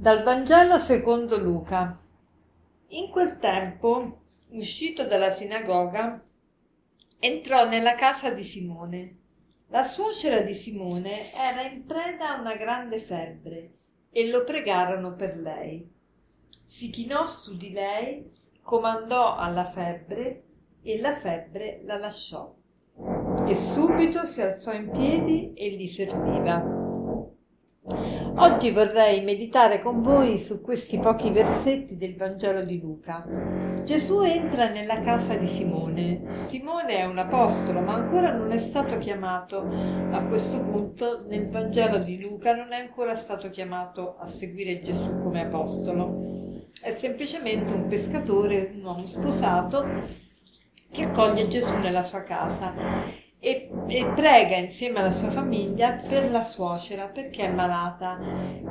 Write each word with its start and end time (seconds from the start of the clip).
Dal 0.00 0.22
Vangelo 0.22 0.78
secondo 0.78 1.36
Luca. 1.38 2.00
In 2.90 3.10
quel 3.10 3.36
tempo, 3.40 4.20
uscito 4.50 5.04
dalla 5.04 5.30
sinagoga, 5.30 6.22
entrò 7.18 7.68
nella 7.68 7.96
casa 7.96 8.30
di 8.30 8.44
Simone. 8.44 9.16
La 9.70 9.82
suocera 9.82 10.38
di 10.38 10.54
Simone 10.54 11.32
era 11.32 11.62
in 11.62 11.84
preda 11.84 12.36
a 12.36 12.40
una 12.40 12.54
grande 12.54 12.98
febbre 12.98 13.72
e 14.12 14.28
lo 14.28 14.44
pregarono 14.44 15.16
per 15.16 15.36
lei. 15.36 15.92
Si 16.62 16.90
chinò 16.90 17.26
su 17.26 17.56
di 17.56 17.72
lei, 17.72 18.30
comandò 18.62 19.34
alla 19.34 19.64
febbre 19.64 20.44
e 20.80 21.00
la 21.00 21.12
febbre 21.12 21.80
la 21.84 21.98
lasciò. 21.98 22.54
E 23.48 23.54
subito 23.56 24.24
si 24.26 24.42
alzò 24.42 24.72
in 24.72 24.92
piedi 24.92 25.54
e 25.54 25.72
gli 25.72 25.88
serviva. 25.88 26.77
Oggi 28.40 28.70
vorrei 28.70 29.24
meditare 29.24 29.82
con 29.82 30.00
voi 30.00 30.38
su 30.38 30.60
questi 30.60 30.96
pochi 30.98 31.30
versetti 31.30 31.96
del 31.96 32.14
Vangelo 32.14 32.64
di 32.64 32.80
Luca. 32.80 33.26
Gesù 33.82 34.20
entra 34.20 34.68
nella 34.68 35.00
casa 35.00 35.34
di 35.34 35.48
Simone. 35.48 36.46
Simone 36.46 36.98
è 36.98 37.04
un 37.04 37.18
apostolo, 37.18 37.80
ma 37.80 37.94
ancora 37.94 38.32
non 38.32 38.52
è 38.52 38.58
stato 38.58 38.96
chiamato 38.98 39.68
a 40.12 40.22
questo 40.22 40.60
punto 40.60 41.24
nel 41.26 41.50
Vangelo 41.50 41.98
di 41.98 42.20
Luca, 42.20 42.54
non 42.54 42.72
è 42.72 42.78
ancora 42.78 43.16
stato 43.16 43.50
chiamato 43.50 44.14
a 44.20 44.26
seguire 44.26 44.82
Gesù 44.82 45.20
come 45.20 45.44
apostolo. 45.44 46.22
È 46.80 46.92
semplicemente 46.92 47.72
un 47.72 47.88
pescatore, 47.88 48.70
un 48.72 48.84
uomo 48.84 49.08
sposato 49.08 49.84
che 50.92 51.02
accoglie 51.02 51.48
Gesù 51.48 51.76
nella 51.78 52.04
sua 52.04 52.22
casa 52.22 53.26
e, 53.40 53.70
e, 53.86 54.04
prega 54.14 54.56
insieme 54.56 54.98
alla 54.98 55.12
sua 55.12 55.30
famiglia 55.30 55.92
per 55.92 56.30
la 56.30 56.42
suocera 56.42 57.08
perché 57.08 57.44
è 57.44 57.52
malata. 57.52 58.18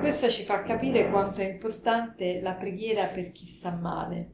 Questo 0.00 0.28
ci 0.28 0.42
fa 0.42 0.62
capire 0.62 1.10
quanto 1.10 1.40
è 1.40 1.48
importante 1.48 2.40
la 2.40 2.54
preghiera 2.54 3.06
per 3.06 3.30
chi 3.30 3.46
sta 3.46 3.70
male, 3.70 4.32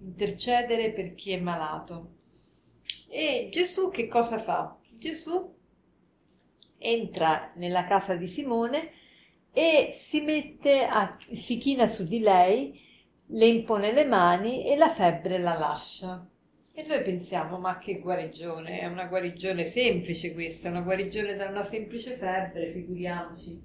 intercedere 0.00 0.92
per 0.92 1.14
chi 1.14 1.32
è 1.32 1.40
malato. 1.40 2.12
E 3.08 3.48
Gesù 3.50 3.90
che 3.90 4.06
cosa 4.06 4.38
fa? 4.38 4.76
Gesù 4.90 5.52
entra 6.78 7.52
nella 7.56 7.86
casa 7.86 8.14
di 8.16 8.28
Simone 8.28 8.90
e 9.52 9.94
si 9.96 10.20
mette 10.20 10.84
a, 10.84 11.16
si 11.32 11.56
china 11.56 11.86
su 11.86 12.04
di 12.04 12.18
lei, 12.18 12.78
le 13.28 13.46
impone 13.46 13.92
le 13.92 14.04
mani 14.04 14.66
e 14.66 14.76
la 14.76 14.88
febbre 14.88 15.38
la 15.38 15.56
lascia. 15.56 16.28
E 16.76 16.82
noi 16.82 17.02
pensiamo, 17.02 17.56
ma 17.58 17.78
che 17.78 18.00
guarigione, 18.00 18.80
è 18.80 18.86
una 18.86 19.06
guarigione 19.06 19.62
semplice 19.62 20.32
questa, 20.32 20.70
una 20.70 20.80
guarigione 20.80 21.36
da 21.36 21.46
una 21.46 21.62
semplice 21.62 22.14
febbre, 22.14 22.66
figuriamoci. 22.66 23.62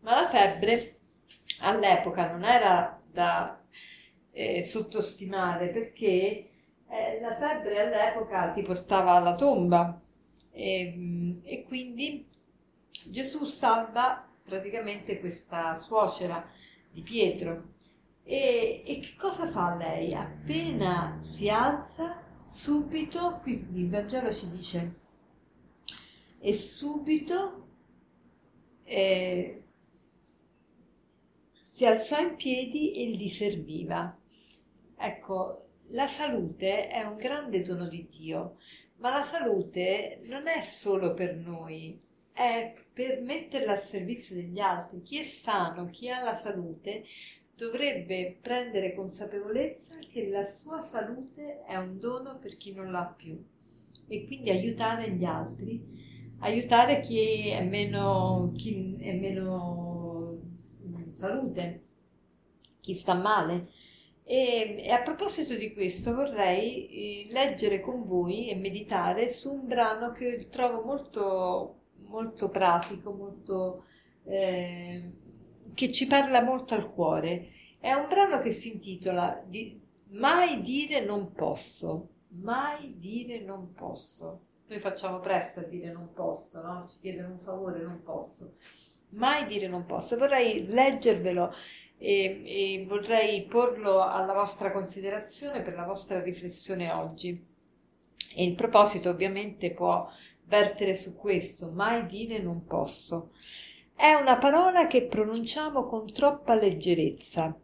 Ma 0.00 0.22
la 0.22 0.26
febbre 0.26 1.00
all'epoca 1.60 2.30
non 2.30 2.44
era 2.44 2.98
da 3.12 3.62
eh, 4.30 4.62
sottostimare 4.62 5.68
perché 5.68 6.48
eh, 6.88 7.20
la 7.20 7.34
febbre 7.34 7.78
all'epoca 7.78 8.50
ti 8.52 8.62
portava 8.62 9.12
alla 9.12 9.34
tomba 9.34 10.00
e, 10.50 11.38
e 11.44 11.64
quindi 11.64 12.26
Gesù 13.10 13.44
salva 13.44 14.26
praticamente 14.42 15.20
questa 15.20 15.76
suocera 15.76 16.42
di 16.90 17.02
Pietro. 17.02 17.74
E, 18.24 18.82
e 18.86 18.98
che 19.00 19.14
cosa 19.18 19.46
fa 19.46 19.74
lei? 19.76 20.14
Appena 20.14 21.18
si 21.20 21.50
alza 21.50 22.24
subito, 22.46 23.40
qui 23.42 23.52
il 23.72 23.88
Vangelo 23.88 24.32
ci 24.32 24.48
dice, 24.48 24.94
e 26.38 26.52
subito 26.52 27.66
eh, 28.84 29.62
si 31.60 31.84
alzò 31.84 32.20
in 32.20 32.36
piedi 32.36 32.94
e 32.94 33.10
gli 33.10 33.28
serviva. 33.28 34.16
Ecco, 34.96 35.66
la 35.88 36.06
salute 36.06 36.88
è 36.88 37.04
un 37.04 37.16
grande 37.16 37.62
dono 37.62 37.86
di 37.86 38.06
Dio, 38.08 38.58
ma 38.96 39.10
la 39.10 39.22
salute 39.22 40.20
non 40.24 40.46
è 40.46 40.62
solo 40.62 41.12
per 41.14 41.36
noi, 41.36 42.00
è 42.32 42.74
per 42.92 43.20
metterla 43.22 43.72
al 43.72 43.82
servizio 43.82 44.36
degli 44.36 44.58
altri. 44.58 45.02
Chi 45.02 45.18
è 45.18 45.22
sano, 45.22 45.86
chi 45.86 46.08
ha 46.08 46.22
la 46.22 46.34
salute, 46.34 47.04
dovrebbe 47.56 48.36
prendere 48.40 48.94
consapevolezza 48.94 49.96
che 50.12 50.28
la 50.28 50.44
sua 50.44 50.82
salute 50.82 51.64
è 51.64 51.76
un 51.76 51.98
dono 51.98 52.38
per 52.38 52.56
chi 52.58 52.74
non 52.74 52.90
l'ha 52.90 53.06
più 53.16 53.42
e 54.08 54.26
quindi 54.26 54.50
aiutare 54.50 55.10
gli 55.12 55.24
altri, 55.24 55.82
aiutare 56.40 57.00
chi 57.00 57.48
è 57.48 57.64
meno, 57.64 58.52
chi 58.54 58.98
è 59.00 59.12
meno 59.14 60.38
in 60.82 61.14
salute, 61.14 61.82
chi 62.80 62.94
sta 62.94 63.14
male. 63.14 63.70
E, 64.22 64.82
e, 64.82 64.90
a 64.90 65.00
proposito 65.02 65.54
di 65.56 65.72
questo 65.72 66.14
vorrei 66.14 67.26
eh, 67.26 67.32
leggere 67.32 67.80
con 67.80 68.04
voi 68.06 68.50
e 68.50 68.56
meditare 68.56 69.30
su 69.30 69.52
un 69.52 69.66
brano 69.66 70.12
che 70.12 70.48
trovo 70.50 70.82
molto, 70.84 71.80
molto 72.08 72.50
pratico, 72.50 73.12
molto... 73.12 73.84
Eh, 74.24 75.24
che 75.76 75.92
ci 75.92 76.08
parla 76.08 76.42
molto 76.42 76.74
al 76.74 76.90
cuore. 76.90 77.50
È 77.78 77.92
un 77.92 78.08
brano 78.08 78.40
che 78.40 78.50
si 78.50 78.72
intitola 78.72 79.40
di 79.46 79.84
Mai 80.08 80.62
dire 80.62 81.04
non 81.04 81.32
posso, 81.32 82.08
mai 82.28 82.94
dire 82.96 83.40
non 83.40 83.72
posso. 83.74 84.40
Noi 84.68 84.78
facciamo 84.78 85.18
presto 85.18 85.60
a 85.60 85.64
dire 85.64 85.92
non 85.92 86.12
posso, 86.12 86.62
no? 86.62 86.88
Ci 86.88 86.98
chiedono 87.00 87.32
un 87.32 87.40
favore, 87.40 87.82
non 87.82 88.02
posso. 88.02 88.54
Mai 89.10 89.46
dire 89.46 89.66
non 89.66 89.84
posso. 89.84 90.16
Vorrei 90.16 90.64
leggervelo 90.66 91.52
e, 91.98 92.42
e 92.44 92.84
vorrei 92.86 93.44
porlo 93.46 94.00
alla 94.00 94.32
vostra 94.32 94.70
considerazione 94.70 95.60
per 95.60 95.74
la 95.74 95.84
vostra 95.84 96.22
riflessione 96.22 96.90
oggi. 96.92 97.44
E 98.34 98.44
il 98.44 98.54
proposito 98.54 99.10
ovviamente 99.10 99.72
può 99.72 100.08
vertere 100.44 100.94
su 100.94 101.16
questo, 101.16 101.72
mai 101.72 102.06
dire 102.06 102.38
non 102.38 102.64
posso. 102.64 103.32
È 103.96 104.12
una 104.12 104.36
parola 104.36 104.84
che 104.84 105.06
pronunciamo 105.06 105.86
con 105.86 106.12
troppa 106.12 106.54
leggerezza. 106.54 107.58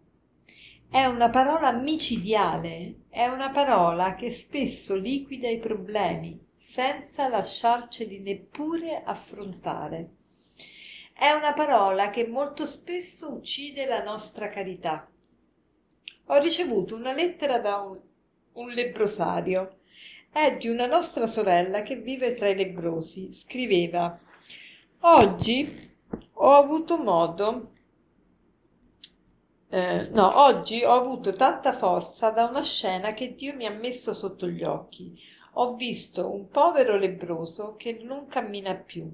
È 0.90 1.04
una 1.04 1.28
parola 1.28 1.72
micidiale, 1.72 3.02
è 3.10 3.26
una 3.26 3.50
parola 3.50 4.14
che 4.14 4.30
spesso 4.30 4.96
liquida 4.96 5.50
i 5.50 5.58
problemi 5.58 6.42
senza 6.56 7.28
lasciarceli 7.28 8.22
neppure 8.22 9.02
affrontare. 9.04 10.10
È 11.12 11.30
una 11.32 11.52
parola 11.52 12.08
che 12.08 12.26
molto 12.26 12.64
spesso 12.64 13.30
uccide 13.30 13.84
la 13.84 14.02
nostra 14.02 14.48
carità. 14.48 15.06
Ho 16.26 16.38
ricevuto 16.38 16.96
una 16.96 17.12
lettera 17.12 17.58
da 17.58 17.82
un, 17.82 18.00
un 18.54 18.70
lebrosario. 18.70 19.80
È 20.32 20.56
di 20.56 20.68
una 20.68 20.86
nostra 20.86 21.26
sorella 21.26 21.82
che 21.82 21.96
vive 21.96 22.34
tra 22.34 22.48
i 22.48 22.56
lebrosi. 22.56 23.34
Scriveva 23.34 24.18
Oggi 25.00 25.91
ho 26.32 26.54
avuto 26.54 26.98
modo 26.98 27.72
eh, 29.74 30.08
no, 30.10 30.42
oggi 30.42 30.84
ho 30.84 30.92
avuto 30.92 31.32
tanta 31.32 31.72
forza 31.72 32.28
da 32.28 32.44
una 32.44 32.62
scena 32.62 33.14
che 33.14 33.34
Dio 33.34 33.54
mi 33.54 33.64
ha 33.64 33.70
messo 33.70 34.12
sotto 34.12 34.46
gli 34.46 34.62
occhi. 34.64 35.18
Ho 35.54 35.76
visto 35.76 36.30
un 36.30 36.48
povero 36.48 36.98
lebroso 36.98 37.74
che 37.78 37.98
non 38.02 38.26
cammina 38.26 38.74
più, 38.74 39.10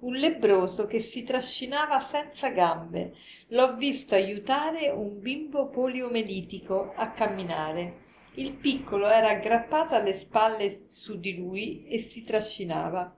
un 0.00 0.14
lebroso 0.14 0.86
che 0.86 1.00
si 1.00 1.24
trascinava 1.24 1.98
senza 1.98 2.50
gambe. 2.50 3.16
L'ho 3.48 3.74
visto 3.74 4.14
aiutare 4.14 4.88
un 4.90 5.18
bimbo 5.18 5.66
poliomelitico 5.66 6.92
a 6.94 7.10
camminare. 7.10 7.96
Il 8.34 8.52
piccolo 8.52 9.08
era 9.08 9.30
aggrappato 9.30 9.96
alle 9.96 10.12
spalle 10.12 10.86
su 10.86 11.18
di 11.18 11.36
lui 11.36 11.88
e 11.88 11.98
si 11.98 12.22
trascinava 12.22 13.17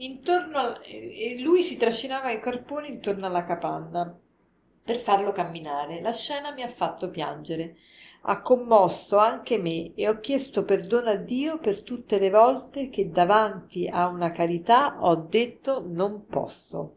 intorno 0.00 0.58
al, 0.58 0.80
e 0.84 1.38
lui 1.40 1.62
si 1.62 1.76
trascinava 1.76 2.30
i 2.30 2.40
carponi 2.40 2.88
intorno 2.88 3.26
alla 3.26 3.44
capanna 3.44 4.16
per 4.82 4.96
farlo 4.96 5.32
camminare. 5.32 6.00
La 6.00 6.12
scena 6.12 6.52
mi 6.52 6.62
ha 6.62 6.68
fatto 6.68 7.10
piangere. 7.10 7.76
Ha 8.22 8.40
commosso 8.40 9.18
anche 9.18 9.58
me 9.58 9.92
e 9.94 10.08
ho 10.08 10.18
chiesto 10.18 10.64
perdono 10.64 11.10
a 11.10 11.14
Dio 11.14 11.58
per 11.58 11.82
tutte 11.82 12.18
le 12.18 12.30
volte 12.30 12.88
che 12.88 13.10
davanti 13.10 13.86
a 13.86 14.08
una 14.08 14.32
carità 14.32 14.96
ho 15.00 15.14
detto 15.14 15.82
non 15.86 16.26
posso. 16.26 16.94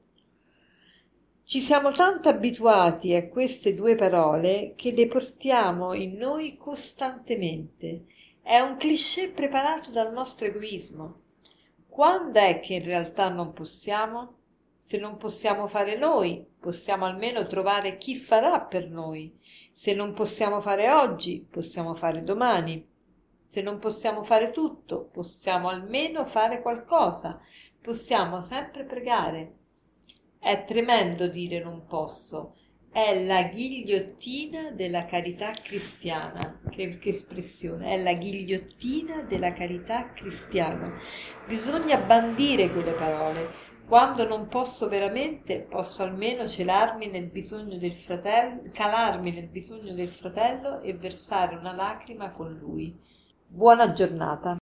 Ci 1.44 1.60
siamo 1.60 1.92
tanto 1.92 2.30
abituati 2.30 3.14
a 3.14 3.28
queste 3.28 3.76
due 3.76 3.96
parole 3.96 4.74
che 4.76 4.92
le 4.92 5.08
portiamo 5.08 5.94
in 5.94 6.16
noi 6.16 6.56
costantemente. 6.56 8.06
È 8.42 8.58
un 8.60 8.78
cliché 8.78 9.30
preparato 9.30 9.92
dal 9.92 10.14
nostro 10.14 10.48
egoismo. 10.48 11.21
Quando 12.02 12.40
è 12.40 12.62
che 12.62 12.74
in 12.74 12.84
realtà 12.84 13.30
non 13.30 13.54
possiamo? 13.54 14.38
Se 14.80 14.98
non 14.98 15.18
possiamo 15.18 15.68
fare 15.68 15.96
noi, 15.96 16.44
possiamo 16.60 17.06
almeno 17.06 17.46
trovare 17.46 17.98
chi 17.98 18.16
farà 18.16 18.60
per 18.62 18.90
noi. 18.90 19.38
Se 19.72 19.94
non 19.94 20.12
possiamo 20.12 20.62
fare 20.62 20.90
oggi, 20.92 21.46
possiamo 21.48 21.94
fare 21.94 22.24
domani. 22.24 22.84
Se 23.46 23.62
non 23.62 23.78
possiamo 23.78 24.24
fare 24.24 24.50
tutto, 24.50 25.10
possiamo 25.14 25.70
almeno 25.70 26.26
fare 26.26 26.60
qualcosa. 26.60 27.40
Possiamo 27.80 28.40
sempre 28.40 28.84
pregare. 28.84 29.58
È 30.40 30.64
tremendo 30.64 31.28
dire 31.28 31.60
non 31.60 31.86
posso. 31.86 32.56
È 32.92 33.24
la 33.24 33.44
ghigliottina 33.44 34.72
della 34.72 35.06
carità 35.06 35.54
cristiana. 35.54 36.60
Che, 36.70 36.98
che, 36.98 37.10
espressione, 37.10 37.94
è 37.94 38.02
la 38.02 38.14
ghigliottina 38.14 39.22
della 39.22 39.54
carità 39.54 40.12
cristiana. 40.12 40.94
Bisogna 41.48 41.98
bandire 41.98 42.70
quelle 42.72 42.94
parole. 42.94 43.70
Quando 43.88 44.28
non 44.28 44.48
posso 44.48 44.88
veramente, 44.88 45.66
posso 45.70 46.04
almeno 46.04 46.48
celarmi 46.48 47.08
nel 47.08 47.28
bisogno 47.28 47.78
del 47.78 47.94
fratello, 47.94 48.70
calarmi 48.72 49.32
nel 49.32 49.48
bisogno 49.48 49.94
del 49.94 50.10
fratello 50.10 50.82
e 50.82 50.94
versare 50.94 51.56
una 51.56 51.74
lacrima 51.74 52.32
con 52.32 52.54
lui. 52.54 52.98
Buona 53.48 53.92
giornata. 53.92 54.61